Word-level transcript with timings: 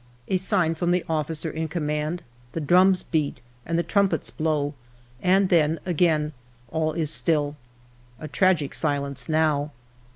"A 0.27 0.37
sign 0.37 0.73
from 0.73 0.89
the 0.89 1.05
officer 1.07 1.51
in 1.51 1.67
command, 1.67 2.23
the 2.53 2.59
drums 2.59 3.03
beat, 3.03 3.39
and 3.67 3.77
the 3.77 3.83
trumpets 3.83 4.31
blow, 4.31 4.73
and 5.21 5.49
then 5.49 5.79
again 5.85 6.33
all 6.71 6.93
is 6.93 7.11
still 7.11 7.55
j 8.19 8.25
a 8.25 8.27
tragic 8.27 8.73
silence 8.73 9.29
now. 9.29 9.69